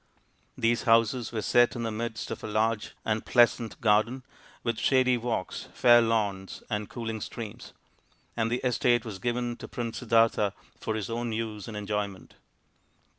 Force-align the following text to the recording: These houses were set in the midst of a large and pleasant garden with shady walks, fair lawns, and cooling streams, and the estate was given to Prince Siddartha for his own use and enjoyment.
These 0.57 0.81
houses 0.89 1.31
were 1.31 1.43
set 1.43 1.75
in 1.75 1.83
the 1.83 1.91
midst 1.91 2.31
of 2.31 2.43
a 2.43 2.47
large 2.47 2.95
and 3.05 3.23
pleasant 3.23 3.79
garden 3.81 4.23
with 4.63 4.79
shady 4.79 5.15
walks, 5.15 5.67
fair 5.75 6.01
lawns, 6.01 6.63
and 6.71 6.89
cooling 6.89 7.21
streams, 7.21 7.71
and 8.35 8.49
the 8.49 8.65
estate 8.65 9.05
was 9.05 9.19
given 9.19 9.57
to 9.57 9.67
Prince 9.67 9.99
Siddartha 9.99 10.53
for 10.79 10.95
his 10.95 11.11
own 11.11 11.31
use 11.33 11.67
and 11.67 11.77
enjoyment. 11.77 12.33